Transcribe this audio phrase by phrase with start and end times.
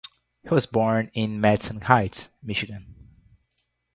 [0.41, 2.95] He was born in Madison Heights, Michigan.